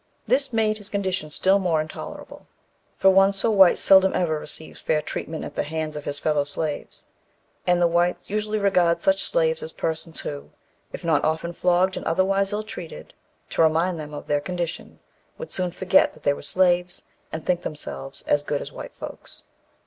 This 0.25 0.51
made 0.51 0.79
his 0.79 0.89
condition 0.89 1.29
still 1.29 1.59
more 1.59 1.79
intolerable; 1.79 2.47
for 2.97 3.11
one 3.11 3.31
so 3.31 3.51
white 3.51 3.77
seldom 3.77 4.15
ever 4.15 4.39
receives 4.39 4.79
fair 4.79 4.99
treatment 4.99 5.45
at 5.45 5.53
the 5.53 5.61
hands 5.61 5.95
of 5.95 6.05
his 6.05 6.17
fellow 6.17 6.43
slaves; 6.43 7.05
and 7.67 7.79
the 7.79 7.85
whites 7.85 8.27
usually 8.27 8.57
regard 8.57 8.99
such 9.03 9.21
slaves 9.23 9.61
as 9.61 9.71
persons 9.71 10.21
who, 10.21 10.49
if 10.91 11.03
not 11.05 11.23
often 11.23 11.53
flogged, 11.53 11.97
and 11.97 12.05
otherwise 12.07 12.51
ill 12.51 12.63
treated, 12.63 13.13
to 13.51 13.61
remind 13.61 13.99
them 13.99 14.11
of 14.15 14.25
their 14.25 14.41
condition, 14.41 14.97
would 15.37 15.51
soon 15.51 15.69
"forget" 15.69 16.13
that 16.13 16.23
they 16.23 16.33
were 16.33 16.41
slaves, 16.41 17.03
and 17.31 17.45
"think 17.45 17.61
themselves 17.61 18.23
as 18.23 18.41
good 18.41 18.59
as 18.63 18.71
white 18.71 18.95
folks." 18.95 19.43